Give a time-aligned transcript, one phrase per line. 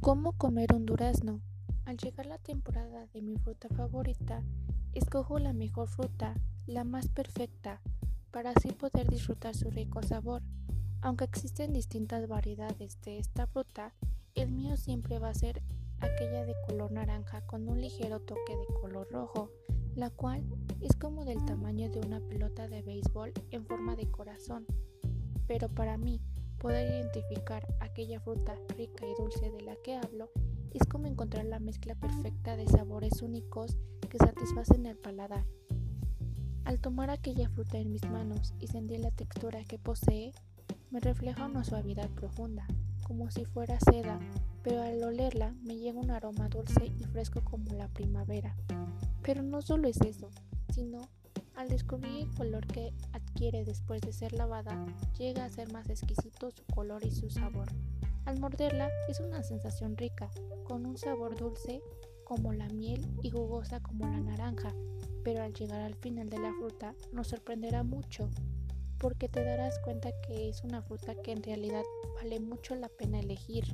[0.00, 1.42] ¿Cómo comer un durazno?
[1.84, 4.42] Al llegar la temporada de mi fruta favorita,
[4.94, 6.34] escojo la mejor fruta,
[6.66, 7.82] la más perfecta,
[8.30, 10.42] para así poder disfrutar su rico sabor.
[11.02, 13.92] Aunque existen distintas variedades de esta fruta,
[14.34, 15.62] el mío siempre va a ser
[15.98, 19.50] aquella de color naranja con un ligero toque de color rojo,
[19.94, 20.46] la cual
[20.80, 24.64] es como del tamaño de una pelota de béisbol en forma de corazón.
[25.46, 26.22] Pero para mí,
[26.60, 30.28] Poder identificar aquella fruta rica y dulce de la que hablo
[30.72, 33.78] es como encontrar la mezcla perfecta de sabores únicos
[34.10, 35.46] que satisfacen el paladar.
[36.64, 40.32] Al tomar aquella fruta en mis manos y sentir la textura que posee,
[40.90, 42.66] me refleja una suavidad profunda,
[43.04, 44.20] como si fuera seda,
[44.62, 48.54] pero al olerla me llega un aroma dulce y fresco como la primavera.
[49.22, 50.28] Pero no solo es eso,
[50.74, 51.08] sino
[51.56, 52.92] al descubrir el color que
[53.30, 54.84] adquiere después de ser lavada,
[55.18, 57.68] llega a ser más exquisito su color y su sabor.
[58.24, 60.30] Al morderla es una sensación rica,
[60.64, 61.80] con un sabor dulce
[62.24, 64.74] como la miel y jugosa como la naranja,
[65.24, 68.30] pero al llegar al final de la fruta nos sorprenderá mucho,
[68.98, 71.82] porque te darás cuenta que es una fruta que en realidad
[72.16, 73.64] vale mucho la pena elegir.